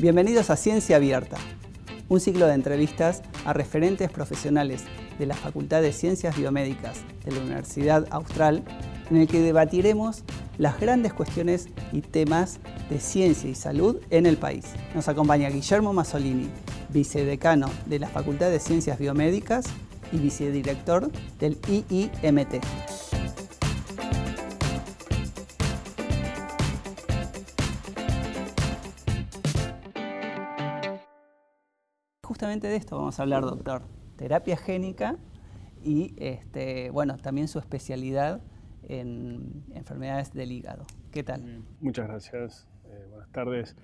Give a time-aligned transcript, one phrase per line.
[0.00, 1.38] Bienvenidos a Ciencia Abierta,
[2.08, 4.84] un ciclo de entrevistas a referentes profesionales
[5.18, 8.62] de la Facultad de Ciencias Biomédicas de la Universidad Austral,
[9.10, 10.22] en el que debatiremos
[10.56, 14.66] las grandes cuestiones y temas de ciencia y salud en el país.
[14.94, 16.48] Nos acompaña Guillermo Mazzolini,
[16.90, 19.64] vicedecano de la Facultad de Ciencias Biomédicas
[20.12, 21.10] y vicedirector
[21.40, 22.64] del IIMT.
[32.48, 33.82] Justamente de esto vamos a hablar, doctor.
[34.16, 35.16] Terapia génica
[35.84, 38.40] y este, bueno, también su especialidad
[38.88, 40.86] en enfermedades del hígado.
[41.12, 41.62] ¿Qué tal?
[41.82, 42.66] Muchas gracias.
[42.86, 43.76] Eh, buenas tardes.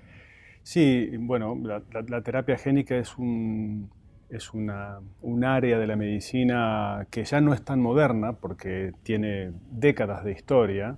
[0.63, 3.91] Sí, bueno, la, terapia génica es, un,
[4.31, 9.53] es una, un área de la medicina que ya no es tan moderna porque tiene
[9.73, 10.97] décadas de historia,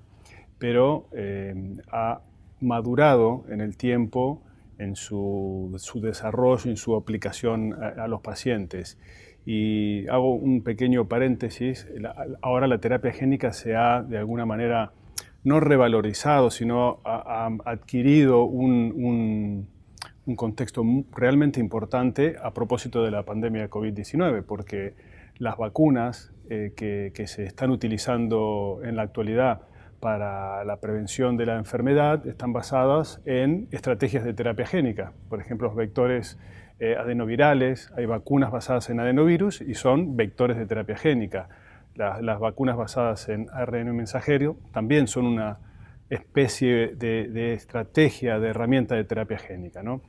[0.60, 2.20] pero eh, ha
[2.60, 4.45] madurado en el tiempo
[4.78, 5.70] en su,
[6.02, 8.98] desarrollo, en su aplicación a, los pacientes.
[9.44, 11.86] Y hago un pequeño paréntesis,
[12.42, 14.92] ahora la terapia génica se ha de alguna manera
[15.44, 19.68] no revalorizado, sino ha, adquirido un,
[20.34, 24.94] contexto realmente importante a propósito de la pandemia de COVID-19, porque
[25.38, 29.62] las vacunas eh, que, se están utilizando en la actualidad
[30.00, 35.68] para la prevención de la enfermedad están basadas en estrategias de terapia génica, por ejemplo,
[35.68, 36.38] los vectores
[36.78, 41.48] eh, adenovirales, hay vacunas basadas en adenovirus y son vectores de terapia génica
[41.96, 45.58] las vacunas basadas en ARN mensajero también son una
[46.10, 49.82] especie de, estrategia, de herramienta de terapia génica.
[49.82, 50.00] ¿no?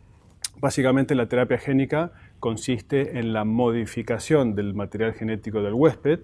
[0.60, 6.20] Básicamente la terapia génica consiste en la modificación del material genético del huésped,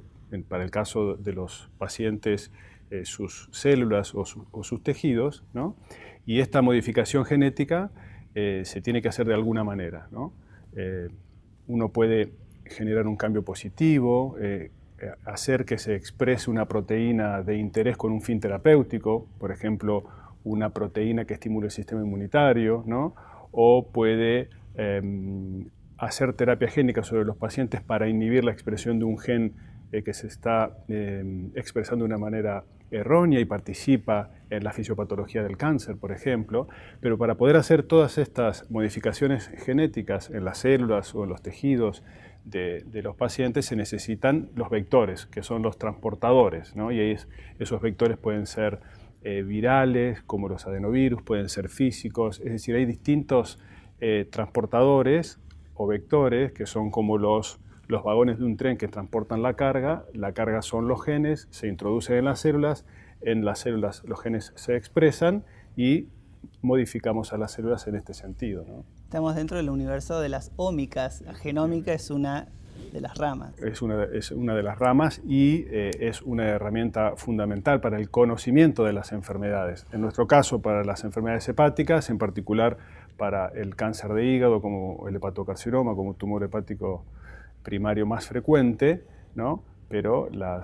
[0.48, 2.52] para el caso de los pacientes
[2.94, 5.76] eh, sus células o, sus tejidos, ¿no?
[6.28, 7.90] y esta modificación genética
[8.36, 10.10] eh, se tiene que hacer de alguna manera.
[10.12, 10.32] ¿no?
[10.76, 11.08] Eh,
[11.66, 12.34] uno puede
[12.66, 14.36] generar un cambio positivo,
[15.26, 20.04] hacer que se exprese una proteína de interés con un fin terapéutico, por ejemplo,
[20.44, 23.16] una proteína que estimule el sistema inmunitario, ¿no?
[23.52, 25.66] o puede em,
[25.98, 29.56] hacer terapia génica sobre los pacientes para inhibir la expresión de un gen
[29.92, 32.64] que se está em, expresando de una manera
[32.94, 36.68] errónea y participa en la fisiopatología del cáncer, por ejemplo,
[37.02, 42.04] pero para poder hacer todas estas modificaciones genéticas en las células o en los tejidos
[42.46, 46.92] de, los pacientes se necesitan los vectores, que son los transportadores, ¿no?
[46.92, 47.18] y
[47.60, 48.80] esos vectores pueden ser
[49.24, 53.58] eh, virales, como los adenovirus, pueden ser físicos, es decir, hay distintos
[54.02, 55.40] eh, transportadores
[55.76, 60.06] o vectores que son como los, los vagones de un tren que transportan la carga,
[60.14, 62.86] la carga son los genes, se introducen en las células,
[63.22, 65.44] en las células los genes se expresan
[65.76, 66.08] y
[66.62, 68.66] modificamos a las células en este sentido.
[68.68, 68.84] ¿no?
[69.04, 71.22] Estamos dentro del universo de las ómicas.
[71.22, 72.48] La genómica es una
[72.92, 73.58] de las ramas.
[73.60, 78.10] Es una, es una de las ramas y eh, es una herramienta fundamental para el
[78.10, 79.86] conocimiento de las enfermedades.
[79.92, 82.78] En nuestro caso, para las enfermedades hepáticas, en particular
[83.18, 87.04] para el cáncer de hígado, como el hepatocarcinoma, como tumor hepático
[87.64, 89.04] primario más frecuente,
[89.36, 89.64] ¿no?
[89.90, 90.64] pero la,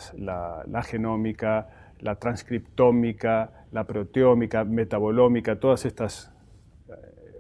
[0.84, 6.32] genómica, la transcriptómica, la proteómica, metabolómica, todas estas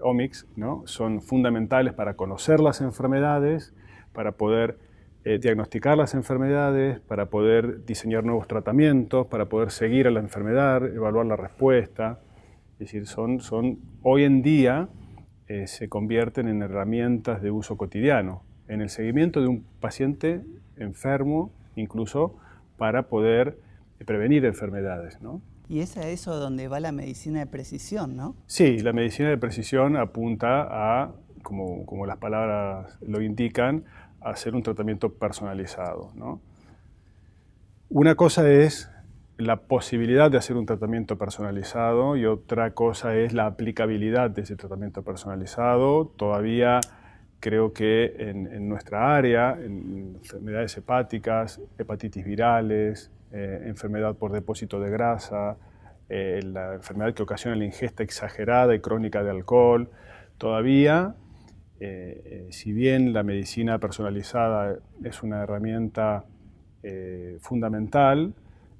[0.02, 0.84] omics ¿no?
[0.86, 3.74] son fundamentales para conocer las enfermedades,
[4.14, 4.78] para poder
[5.25, 10.86] eh, diagnosticar las enfermedades, para poder diseñar nuevos tratamientos, para poder seguir a la enfermedad,
[10.86, 12.20] evaluar la respuesta.
[12.74, 14.88] Es decir, son, son hoy en día
[15.47, 20.41] eh, se convierten en herramientas de uso cotidiano, en el seguimiento de un paciente
[20.78, 22.38] enfermo, incluso
[22.78, 23.59] para poder
[24.06, 25.22] prevenir enfermedades.
[25.22, 25.41] ¿no?
[25.68, 28.35] Y es a eso donde va la medicina de precisión, ¿no?
[28.47, 31.12] Sí, la medicina de precisión apunta a,
[31.44, 33.84] como, como las palabras lo indican,
[34.22, 36.12] a hacer un tratamiento personalizado.
[36.16, 36.40] ¿no?
[37.90, 38.90] Una cosa es
[39.38, 44.56] la posibilidad de hacer un tratamiento personalizado y otra cosa es la aplicabilidad de ese
[44.56, 46.06] tratamiento personalizado.
[46.18, 46.82] Todavía
[47.40, 54.90] creo que en, nuestra área, en enfermedades hepáticas, hepatitis virales, eh, enfermedad por depósito de
[54.90, 55.58] grasa,
[56.09, 59.90] eh, la enfermedad que ocasiona la ingesta exagerada y crónica de alcohol.
[60.38, 61.16] Todavía,
[61.80, 66.26] eh, si bien la medicina personalizada es una herramienta
[67.42, 68.34] fundamental,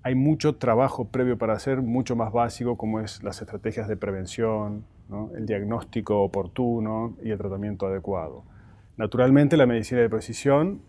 [0.04, 4.86] hay mucho trabajo previo para hacer, mucho más básico, como es las estrategias de prevención,
[5.36, 8.44] el diagnóstico oportuno y el tratamiento adecuado.
[8.98, 10.82] Naturalmente, la medicina de precisión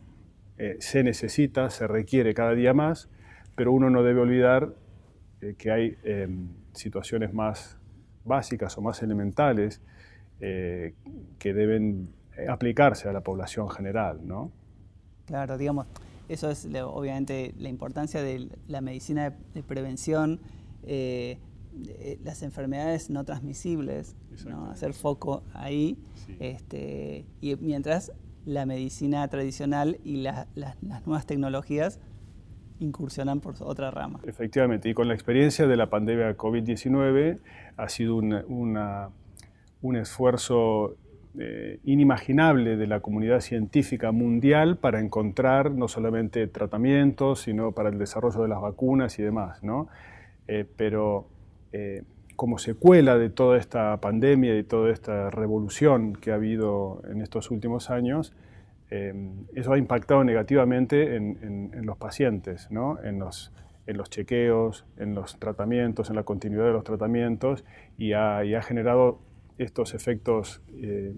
[0.78, 3.08] se necesita, se requiere cada día más,
[3.56, 4.74] pero uno no debe olvidar
[5.40, 7.78] eh, que hay em, situaciones más
[8.24, 9.80] básicas o más elementales
[10.40, 12.14] que deben
[12.48, 14.50] aplicarse a la población general, ¿no?
[15.26, 15.86] Claro, digamos,
[16.28, 20.40] eso es obviamente la importancia de la medicina de, prevención,
[20.84, 21.38] eh,
[22.22, 24.16] las enfermedades no transmisibles,
[24.70, 25.98] hacer foco ahí,
[26.38, 28.12] este, y mientras
[28.44, 30.46] la medicina tradicional y las
[31.06, 32.00] nuevas tecnologías
[32.80, 34.20] incursionan por otra rama.
[34.24, 37.38] Efectivamente, y con la experiencia de la pandemia COVID-19
[37.76, 40.96] ha sido un esfuerzo
[41.38, 47.98] eh, inimaginable de la comunidad científica mundial para encontrar no solamente tratamientos, sino para el
[47.98, 49.62] desarrollo de las vacunas y demás.
[49.62, 49.86] ¿no?
[50.48, 51.28] Eh, pero
[51.72, 52.02] eh,
[52.36, 57.50] como secuela de toda esta pandemia y toda esta revolución que ha habido en estos
[57.50, 58.34] últimos años,
[59.54, 63.00] eso ha impactado negativamente en, los pacientes, ¿no?
[63.04, 63.52] en, los,
[63.86, 67.64] en los chequeos, en los tratamientos, en la continuidad de los tratamientos
[67.98, 69.20] y ha, y ha generado
[69.58, 71.14] estos efectos eh,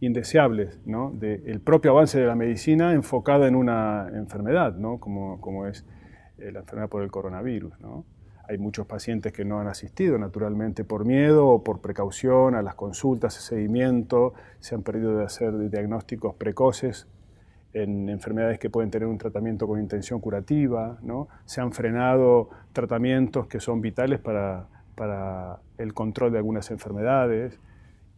[0.00, 1.10] indeseables ¿no?
[1.12, 4.98] del propio avance de la medicina enfocada en una enfermedad, ¿no?
[4.98, 5.86] como, como es
[6.38, 7.78] eh, la enfermedad por el coronavirus.
[7.80, 8.04] ¿no?
[8.48, 12.74] Hay muchos pacientes que no han asistido naturalmente por miedo o por precaución a las
[12.74, 17.08] consultas, de seguimiento, se han perdido de hacer diagnósticos precoces
[17.72, 21.28] en enfermedades que pueden tener un tratamiento con intención curativa, ¿no?
[21.44, 27.58] se han frenado tratamientos que son vitales para, para el control de algunas enfermedades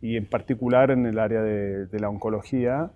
[0.00, 2.90] y en particular en el área de, la oncología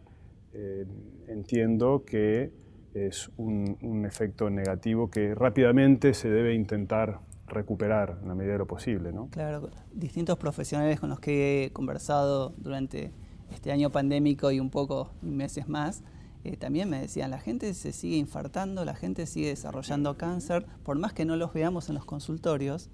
[0.53, 0.85] eh,
[1.29, 2.51] entiendo que
[2.95, 8.67] es un, efecto negativo que rápidamente se debe intentar recuperar en la medida de lo
[8.67, 9.13] posible.
[9.13, 9.29] ¿no?
[9.31, 13.13] Claro, distintos profesionales con los que he conversado durante
[13.51, 16.03] este año pandémico y un poco meses más,
[16.45, 20.99] eh, también me decían, la gente se sigue infartando, la gente sigue desarrollando cáncer, por
[20.99, 22.91] más que no los veamos en los consultorios,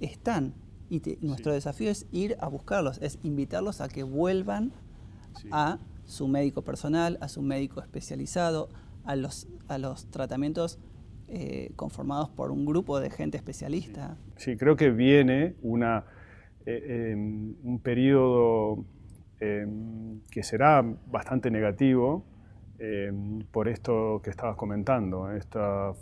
[0.00, 0.54] están
[0.90, 4.72] y nuestro desafío es ir a buscarlos, es invitarlos a que vuelvan
[5.50, 8.70] a su médico personal, a su médico especializado,
[9.04, 10.78] a los, a los tratamientos
[11.28, 14.16] eh, conformados por un grupo de gente especialista.
[14.36, 16.04] Sí, creo que viene una,
[16.64, 18.84] eh, em, un periodo
[19.40, 22.24] em, que será bastante negativo
[22.78, 25.92] em, por esto que estabas comentando, esta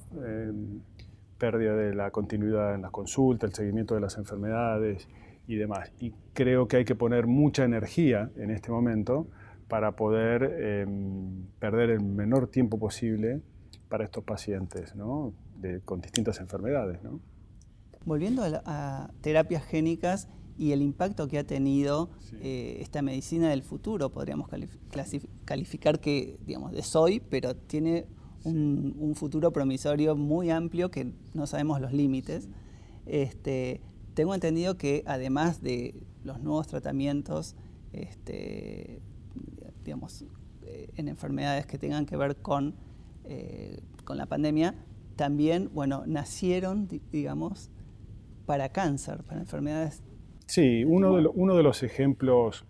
[1.39, 5.09] pérdida de la continuidad en las consultas, el seguimiento de las enfermedades
[5.47, 5.93] y demás.
[6.01, 9.27] Y creo que hay que poner mucha energía en este momento
[9.69, 13.41] para poder em, perder el menor tiempo posible
[13.89, 15.33] para estos pacientes ¿no?
[15.85, 17.03] con distintas enfermedades.
[17.03, 17.21] ¿no?
[18.05, 20.29] Volviendo a, terapias génicas
[20.59, 22.11] y el impacto que ha tenido
[22.41, 24.49] eh, esta medicina del futuro, podríamos
[25.45, 28.07] calificar que, digamos, de hoy, pero tiene
[28.45, 32.49] un, futuro promisorio muy amplio que no sabemos los límites.
[33.07, 33.81] Este,
[34.15, 37.57] tengo entendido que además de los nuevos tratamientos,
[37.93, 39.01] este,
[39.87, 40.25] digamos,
[40.63, 42.75] eh, en enfermedades que tengan que ver con,
[43.25, 44.75] eh, con la pandemia,
[45.17, 47.71] también, bueno, nacieron, digamos,
[48.45, 50.03] para cáncer, para enfermedades.
[50.47, 52.65] Sí, uno de, uno de los ejemplos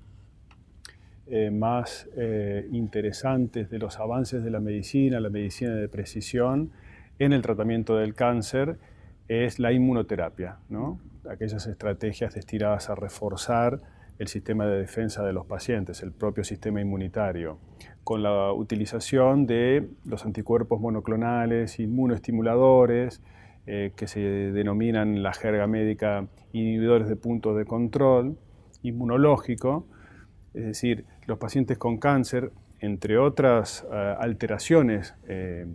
[1.27, 6.71] eh, más eh, interesantes de los avances de la medicina, la medicina de precisión,
[7.19, 8.79] en el tratamiento del cáncer
[9.27, 11.01] es la inmunoterapia, ¿no?
[11.29, 13.83] aquellas estrategias destinadas a reforzar
[14.19, 17.59] el sistema de defensa de los pacientes, el propio sistema inmunitario,
[18.05, 23.21] con la utilización de los anticuerpos monoclonales, inmunoestimuladores,
[23.67, 28.39] eh, que se denominan en la jerga médica inhibidores de puntos de control
[28.83, 29.89] inmunológico,
[30.55, 35.67] es decir, los pacientes con cáncer, entre otras eh, alteraciones eh,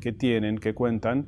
[0.00, 1.26] que tienen, que cuentan,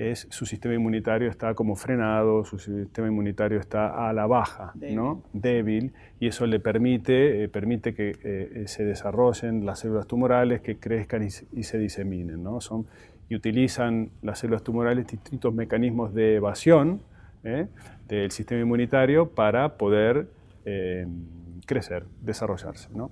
[0.00, 4.96] es su sistema inmunitario está como frenado, su sistema inmunitario está a la baja, débil,
[4.96, 5.22] ¿no?
[5.34, 11.22] débil y eso le permite, eh, permite que se desarrollen las células tumorales, que crezcan
[11.22, 12.42] y, se diseminen.
[12.42, 12.62] ¿no?
[12.62, 12.86] Son,
[13.28, 17.02] y utilizan las células tumorales distintos mecanismos de evasión
[18.08, 20.28] del sistema inmunitario para poder
[21.66, 22.88] crecer, desarrollarse.
[22.94, 23.10] ¿no?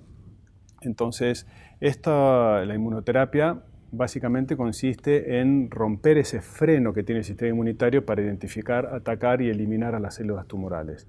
[0.81, 1.45] Entonces,
[1.79, 8.21] esta, la inmunoterapia básicamente consiste en romper ese freno que tiene el sistema inmunitario para
[8.21, 11.07] identificar, atacar y eliminar a las células tumorales.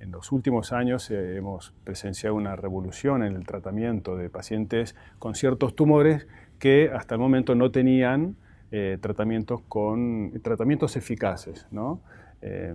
[0.00, 5.34] En los últimos años eh, hemos presenciado una revolución en el tratamiento de pacientes con
[5.34, 6.26] ciertos tumores
[6.58, 8.36] que hasta el momento no tenían
[8.72, 11.66] eh, tratamientos, con, tratamientos eficaces.
[11.70, 12.00] ¿no?
[12.40, 12.74] Eh,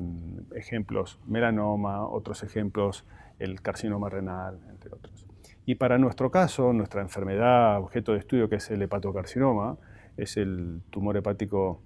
[0.55, 3.05] ejemplos, melanoma, otros ejemplos,
[3.39, 5.14] el carcinoma renal, entre otros.
[5.65, 9.77] Y para nuestro caso, nuestra enfermedad objeto de estudio, que es el hepatocarcinoma,
[10.15, 11.81] es el tumor hepático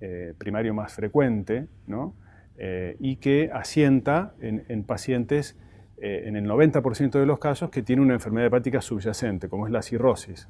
[0.00, 2.14] eh, primario más frecuente, ¿no?
[2.56, 5.58] Eh, y que asienta en, pacientes
[5.98, 9.72] eh, en el 90% de los casos que tiene una enfermedad hepática subyacente, como es
[9.72, 10.48] la cirrosis.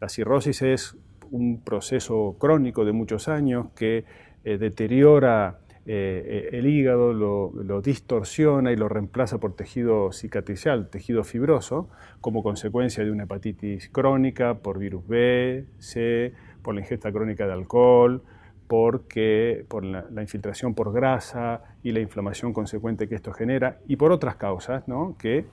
[0.00, 0.96] La cirrosis es
[1.30, 4.04] un proceso crónico de muchos años que
[4.44, 11.88] deteriora eh, el hígado, lo, distorsiona y lo reemplaza por tejido cicatricial, tejido fibroso,
[12.20, 17.52] como consecuencia de una hepatitis crónica por virus B, C, por la ingesta crónica de
[17.52, 18.22] alcohol,
[18.68, 24.12] porque, por la, infiltración por grasa y la inflamación consecuente que esto genera, y por
[24.12, 25.16] otras causas ¿no?
[25.18, 25.46] que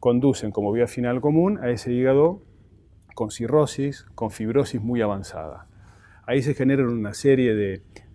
[0.00, 2.42] conducen como vía final común a ese hígado
[3.14, 5.66] con cirrosis, con fibrosis muy avanzada.
[6.26, 7.54] Ahí se generan una serie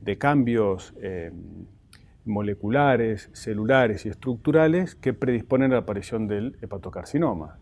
[0.04, 1.32] de, cambios eh,
[2.26, 7.58] moleculares, celulares y estructurales que predisponen a la aparición del hepatocarcinoma.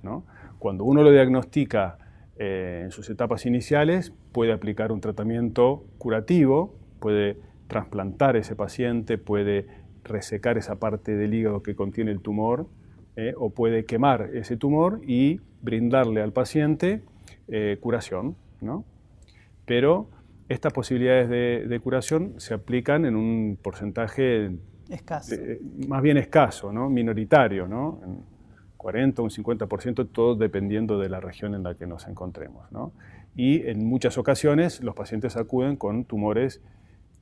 [0.59, 1.97] Cuando uno lo diagnostica
[2.37, 9.67] eh, en sus etapas iniciales, puede aplicar un tratamiento curativo, puede trasplantar ese paciente, puede
[10.03, 12.67] resecar esa parte del hígado que contiene el tumor
[13.15, 17.01] eh, o puede quemar ese tumor y brindarle al paciente
[17.81, 18.37] curación.
[19.65, 20.07] Pero
[20.51, 21.29] estas posibilidades
[21.69, 24.51] de, curación se aplican en un porcentaje
[24.89, 25.35] escaso.
[25.87, 26.89] más bien escaso, ¿no?
[26.89, 27.99] minoritario, ¿no?
[28.77, 32.67] 40 o un 50%, todo dependiendo de la región en la que nos encontremos.
[33.35, 36.61] Y en muchas ocasiones los pacientes acuden con tumores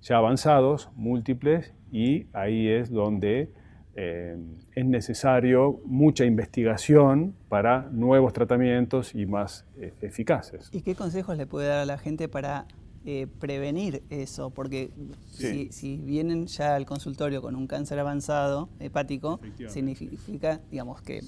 [0.01, 3.51] ya avanzados, múltiples, y ahí es donde
[3.95, 4.37] eh,
[4.73, 10.69] es necesario mucha investigación para nuevos tratamientos y más eh, eficaces.
[10.71, 12.65] ¿Y qué consejos le puede dar a la gente para
[13.11, 14.51] eh, prevenir eso?
[14.51, 14.91] Porque
[15.31, 21.21] si, vienen ya al consultorio con un cáncer avanzado hepático, significa, digamos, que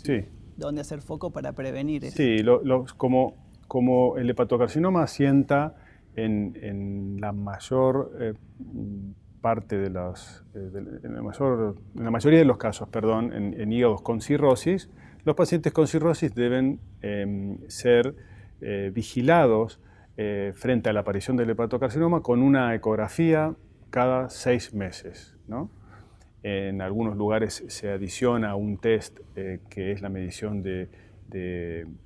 [0.58, 2.18] dónde hacer foco para prevenir eso.
[2.18, 2.38] Sí,
[2.98, 3.34] como,
[3.68, 5.76] como el hepatocarcinoma asienta
[6.16, 8.34] en, la mayor eh,
[9.42, 13.74] parte de los, eh, en, la mayor, en, la mayoría de los casos, perdón, en,
[13.74, 14.88] hígados con cirrosis,
[15.26, 18.14] los pacientes con cirrosis deben em, ser
[20.18, 23.54] eh, frente a la aparición del hepatocarcinoma con una ecografía
[23.90, 25.38] cada seis meses.
[26.44, 30.90] En algunos lugares se adiciona un test que es la medición de,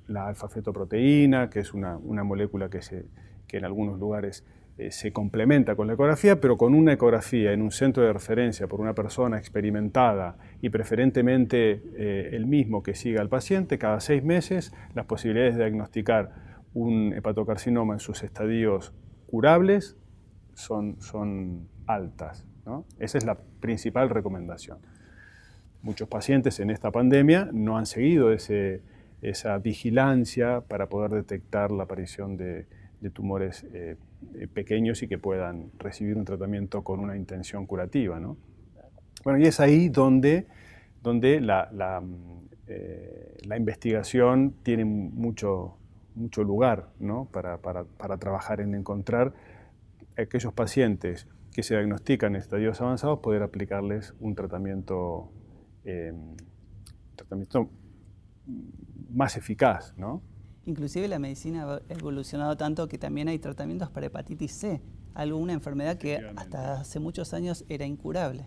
[0.08, 4.44] la alfa-fetoproteína, que es una, molécula que en algunos lugares
[4.78, 8.66] eh, se complementa con la ecografía, pero con una ecografía en un centro de referencia
[8.66, 14.22] por una persona experimentada y preferentemente eh, el mismo que siga al paciente, cada seis
[14.22, 18.92] meses las posibilidades de diagnosticar un hepatocarcinoma en sus estadios
[19.26, 19.96] curables
[20.52, 22.46] son, son altas.
[22.98, 24.78] Esa es la principal recomendación.
[25.80, 28.82] Muchos pacientes en esta pandemia no han seguido ese,
[29.22, 32.66] esa vigilancia para poder detectar la aparición de,
[33.14, 33.96] tumores eh,
[34.34, 38.18] eh, pequeños y que puedan recibir un tratamiento con una intención curativa.
[38.18, 38.36] ¿no?
[39.24, 40.48] Bueno, y es ahí donde,
[41.02, 42.02] donde la, la,
[42.66, 45.78] eh, la investigación tiene mucho,
[46.16, 47.26] mucho lugar ¿no?
[47.26, 49.34] para, para, para, trabajar en encontrar
[50.16, 55.30] aquellos pacientes que se diagnostican en estadios avanzados, poder aplicarles un tratamiento,
[57.14, 57.70] tratamiento
[59.10, 59.94] más eficaz.
[59.96, 60.22] ¿no?
[60.66, 64.82] Inclusive la medicina ha evolucionado tanto que también hay tratamientos para hepatitis C,
[65.14, 68.46] alguna enfermedad que hasta hace muchos años era incurable.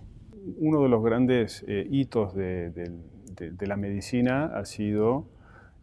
[0.57, 2.73] Uno de los grandes eh, hitos de,
[3.61, 5.29] la medicina ha sido,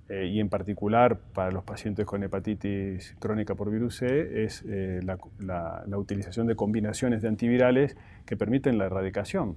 [0.08, 5.00] eh, y en particular para los pacientes con hepatitis crónica por virus C, es eh,
[5.02, 9.56] la, utilización de combinaciones de antivirales que permiten la erradicación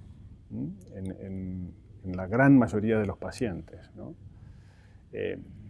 [0.95, 1.73] en,
[2.05, 3.91] la gran mayoría de los pacientes.
[3.95, 4.15] ¿no?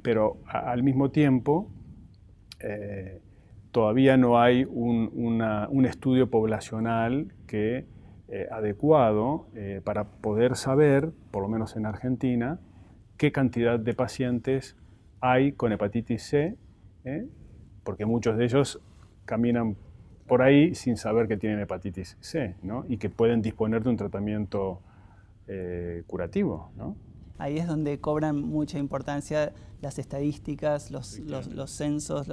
[0.01, 1.69] pero al mismo tiempo
[2.59, 3.21] eh,
[3.71, 7.85] todavía no hay un, estudio poblacional que,
[8.27, 12.59] eh, adecuado eh, para poder saber, por lo menos en Argentina,
[13.19, 14.75] qué cantidad de pacientes
[15.21, 16.57] hay con hepatitis C,
[17.83, 18.81] porque muchos de ellos
[19.25, 19.75] caminan
[20.25, 22.55] por ahí sin saber que tienen hepatitis C
[22.87, 24.81] y que pueden disponer de un tratamiento
[26.07, 26.71] curativo.
[26.75, 26.95] ¿no?
[27.39, 32.27] ahí es donde cobran mucha importancia las estadísticas, los, los, censos,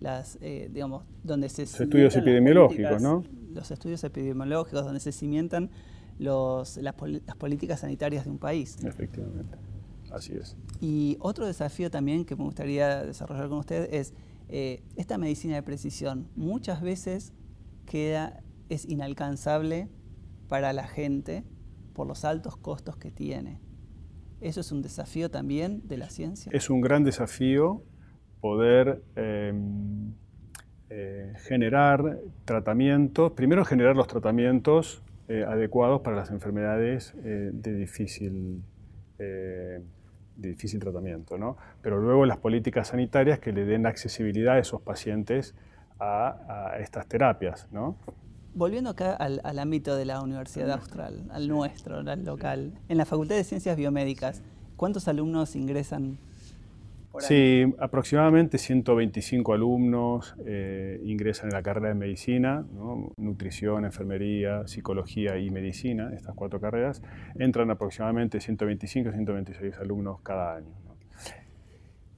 [0.00, 1.62] las, eh, digamos, donde se...
[1.62, 3.24] Los estudios epidemiológicos, ¿no?
[3.52, 5.70] Los estudios epidemiológicos, donde se cimientan
[6.18, 8.78] los, las, políticas sanitarias de un país.
[8.84, 9.58] Efectivamente,
[10.14, 10.56] así es.
[10.80, 14.14] Y otro desafío también que me gustaría desarrollar con usted es
[14.48, 16.28] eh, esta medicina de precisión.
[16.36, 17.32] Muchas veces
[17.86, 19.88] queda, es inalcanzable
[20.48, 21.44] para la gente
[21.94, 23.60] por los altos costos que tiene.
[24.40, 26.50] ¿Eso es un desafío también de la ciencia?
[26.52, 27.82] Es un gran desafío
[28.40, 30.12] poder em,
[30.90, 38.62] eh, generar tratamientos, primero generar los tratamientos eh, adecuados para las enfermedades de difícil
[40.36, 41.56] de difícil tratamiento, ¿no?
[41.82, 45.54] Pero luego las políticas sanitarias que le den accesibilidad a esos pacientes
[45.98, 47.96] a, a estas terapias, ¿no?
[48.56, 53.34] Volviendo acá al, ámbito de la Universidad Austral, al nuestro, al local, en la Facultad
[53.34, 54.42] de Ciencias Biomédicas,
[54.76, 56.18] ¿cuántos alumnos ingresan?
[57.14, 62.66] Por sí, aproximadamente 125 alumnos eh, ingresan en la carrera de medicina,
[63.16, 67.02] nutrición, enfermería, psicología y medicina, estas cuatro carreras.
[67.38, 70.74] Entran aproximadamente 125 126 alumnos cada año.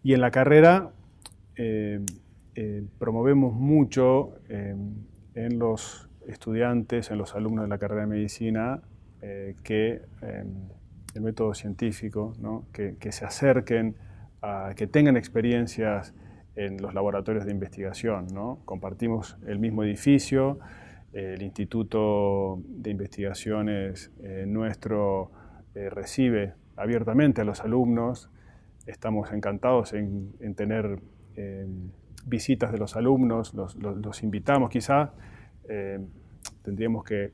[0.03, 0.93] Y en la carrera
[1.57, 2.01] eh,
[2.55, 8.81] eh, promovemos mucho en los estudiantes, en los alumnos de la carrera de medicina,
[9.63, 10.01] que
[11.15, 12.33] el método científico,
[12.73, 13.97] que, se acerquen,
[14.43, 16.15] a, que tengan experiencias
[16.55, 18.27] en los laboratorios de investigación.
[18.33, 18.61] ¿no?
[18.65, 20.59] Compartimos el mismo edificio,
[21.13, 25.31] el Instituto de Investigaciones eh, nuestro
[25.75, 28.31] eh, recibe abiertamente a los alumnos,
[28.87, 31.01] estamos encantados en, tener
[31.35, 31.91] em,
[32.27, 35.13] visitas de los alumnos, los, invitamos quizá
[35.69, 35.99] eh,
[36.63, 37.33] tendríamos que,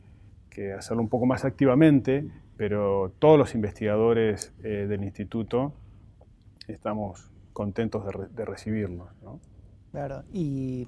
[0.77, 2.27] hacerlo un poco más activamente,
[2.59, 5.73] pero todos los investigadores eh, del instituto
[6.69, 8.05] estamos contentos
[8.35, 9.09] de, recibirlos.
[9.91, 10.87] Claro, y,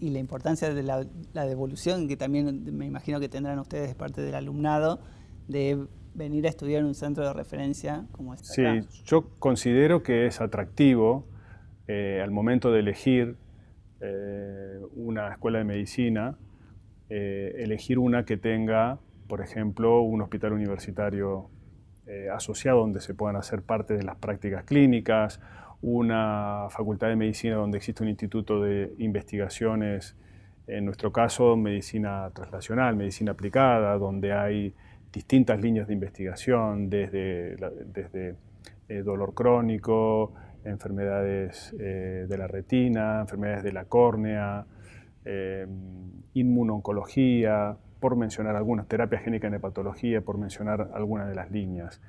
[0.00, 1.04] la importancia de la,
[1.46, 5.00] devolución, que también me imagino que tendrán ustedes parte del alumnado,
[5.48, 8.46] de venir a estudiar en un centro de referencia como este.
[8.46, 11.26] Sí, yo considero que es atractivo
[11.86, 13.36] eh, al momento de elegir
[14.94, 16.38] una escuela de medicina
[17.10, 18.98] eh, elegir una que tenga,
[19.28, 21.48] por ejemplo, un hospital universitario
[22.08, 25.40] eh, asociado donde se puedan hacer parte de las prácticas clínicas,
[25.82, 30.16] una facultad de medicina donde existe un instituto de investigaciones,
[30.66, 34.74] en nuestro caso medicina translacional, medicina aplicada, donde hay
[35.12, 38.36] distintas líneas de investigación, desde, desde
[38.88, 40.32] eh, dolor crónico,
[40.64, 44.64] enfermedades de la retina, enfermedades de la córnea,
[46.34, 52.00] inmunoncología, por mencionar algunas, terapia génica en hepatología, por mencionar algunas de las líneas,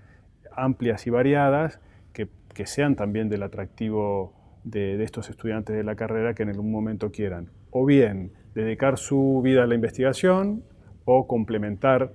[0.52, 1.80] amplias y variadas,
[2.13, 2.30] que,
[2.65, 4.34] sean también del atractivo
[4.65, 9.39] de, estos estudiantes de la carrera que en algún momento quieran, o bien dedicar su
[9.41, 10.63] vida a la investigación,
[11.06, 12.12] o complementar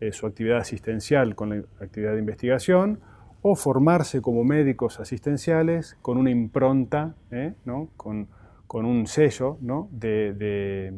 [0.00, 3.00] eh, su actividad asistencial con la actividad de investigación,
[3.42, 7.54] o formarse como médicos asistenciales con una impronta, ¿eh?
[7.64, 7.88] ¿no?
[7.96, 8.28] con,
[8.70, 9.88] un sello ¿no?
[9.90, 10.92] de de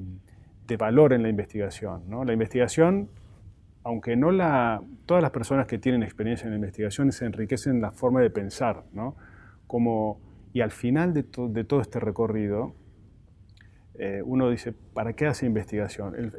[0.77, 2.03] valor en la investigación.
[2.09, 2.25] ¿no?
[2.25, 3.09] La investigación,
[3.85, 7.91] aunque no la, todas las personas que tienen experiencia en la investigación se enriquecen la
[7.91, 9.17] forma de pensar, ¿no?
[9.67, 10.21] Como,
[10.53, 12.75] y al final de, de todo este recorrido,
[14.03, 16.33] eh, uno dice, ¿para qué hace investigación?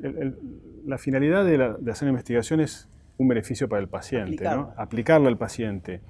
[0.83, 2.89] la finalidad de, hacer investigación es
[3.19, 4.73] un beneficio para el paciente, ¿no?
[4.77, 6.01] aplicarlo al paciente.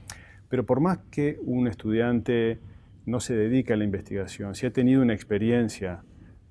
[0.47, 2.59] Pero por más que un estudiante
[3.05, 6.03] no se dedique a la investigación, si ha tenido una experiencia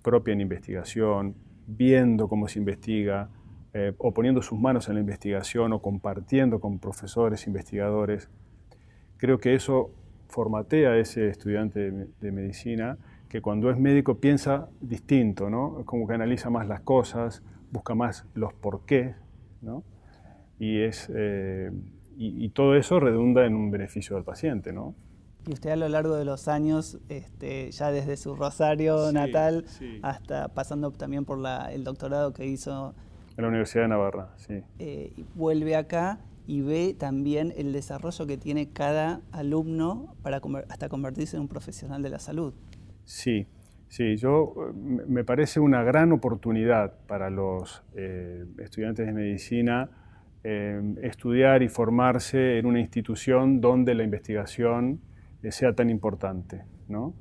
[0.03, 1.35] propia en investigación,
[1.77, 3.29] viendo cómo se investiga,
[3.73, 8.29] eh, o poniendo sus manos en la investigación o compartiendo con profesores, investigadores.
[9.17, 9.93] Creo que eso
[10.29, 15.85] formatea a ese estudiante de, medicina que cuando es médico piensa distinto, ¿no?
[15.85, 19.15] Como que analiza más las cosas, busca más los porqués,
[19.63, 19.85] ¿no?
[20.59, 21.71] Eh,
[22.17, 24.95] y, y, todo eso redunda en un beneficio del paciente, ¿no?
[25.47, 29.65] Y usted a lo largo de los años, este, ya desde su Rosario natal
[30.03, 31.39] hasta pasando también por
[31.71, 32.95] el doctorado que hizo
[33.37, 34.63] en la Universidad de Navarra, sí.
[34.79, 41.37] Eh, vuelve acá y ve también el desarrollo que tiene cada alumno para hasta convertirse
[41.37, 42.53] en un profesional de la salud.
[43.05, 43.47] Sí,
[43.89, 49.89] sí, yo me parece una gran oportunidad para los eh, estudiantes de medicina
[50.43, 55.01] eh, estudiar y formarse en una institución donde la investigación
[55.49, 56.65] sea tan importante.
[56.89, 57.15] ¿no?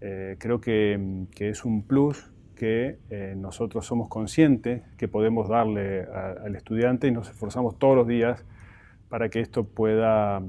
[0.00, 6.02] Eh, creo que, que, es un plus que eh, nosotros somos conscientes que podemos darle
[6.04, 8.44] al estudiante y nos esforzamos todos los días
[9.08, 10.42] para que esto pueda,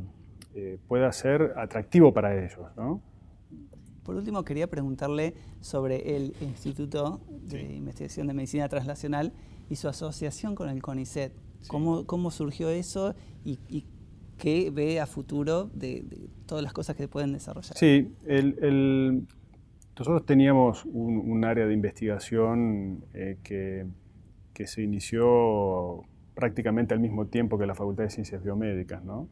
[0.55, 2.67] eh, pueda ser atractivo para ellos.
[2.77, 3.01] ¿no?
[4.03, 9.33] Por último, quería preguntarle sobre el Instituto de Investigación de Medicina Translacional
[9.69, 11.33] y su asociación con el CONICET.
[11.67, 13.87] ¿Cómo, ¿Cómo, surgió eso y, y
[14.37, 16.05] que ve a futuro de,
[16.45, 17.77] todas las cosas que pueden desarrollar.
[17.77, 18.11] Sí,
[19.97, 23.87] nosotros teníamos un, área de investigación eh, que,
[24.67, 29.27] se inició prácticamente al mismo tiempo que la Facultad de Ciencias Biomédicas, ¿no?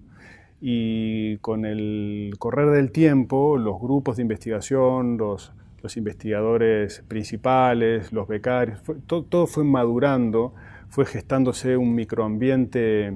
[0.61, 8.27] Y con el correr del tiempo, los grupos de investigación, los, los investigadores principales, los
[8.27, 10.53] becarios, todo, todo, fue madurando,
[10.87, 13.11] fue gestándose un microambiente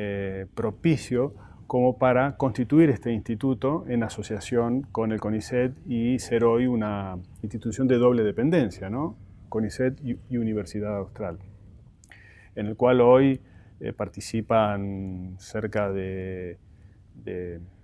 [0.00, 1.34] eh, propicio
[1.66, 7.88] como para constituir este instituto en asociación con el CONICET y ser hoy una institución
[7.88, 9.16] de doble dependencia, ¿no?
[9.48, 11.38] CONICET y, Universidad Austral,
[12.54, 13.40] en el cual hoy
[13.80, 16.58] eh, participan cerca de,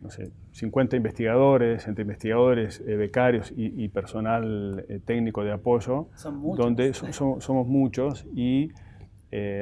[0.00, 6.06] no sé, 50 investigadores, entre investigadores, eh, becarios y, personal eh, técnico de apoyo,
[6.56, 8.70] donde somos muchos y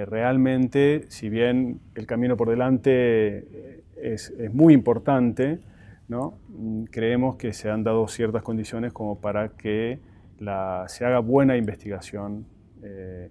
[0.06, 5.60] realmente, si bien el camino por delante es, muy importante,
[6.08, 6.38] ¿no?
[6.48, 10.00] Mm, creemos que se han dado ciertas condiciones como para que
[10.38, 12.46] la, se haga buena investigación
[12.82, 13.30] eh,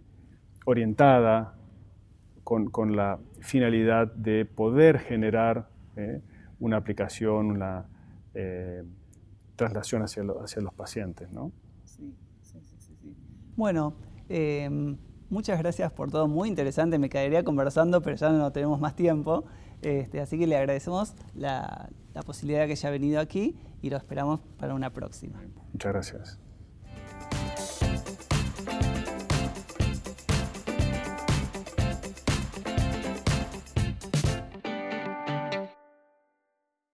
[0.65, 1.55] orientada
[2.43, 6.21] con, con, la finalidad de poder generar eh,
[6.59, 7.85] una aplicación, una
[8.33, 8.83] eh,
[9.55, 11.31] traslación hacia, hacia, los pacientes.
[11.31, 11.51] ¿no?
[11.83, 13.15] Sí, sí, sí.
[13.55, 13.95] Bueno,
[14.29, 14.97] em,
[15.31, 19.45] muchas gracias por todo, muy interesante, me quedaría conversando, pero ya no tenemos más tiempo.
[19.81, 24.41] Este, así que le agradecemos la, la posibilidad que haya venido aquí y lo esperamos
[24.59, 25.41] para una próxima.
[25.73, 26.50] Muchas gracias.